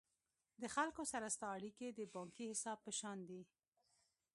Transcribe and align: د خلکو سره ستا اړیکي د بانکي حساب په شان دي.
د 0.61 0.63
خلکو 0.75 1.01
سره 1.11 1.27
ستا 1.35 1.47
اړیکي 1.57 1.87
د 1.91 1.99
بانکي 2.13 2.45
حساب 2.51 2.77
په 2.85 2.91
شان 2.99 3.17
دي. 3.29 3.41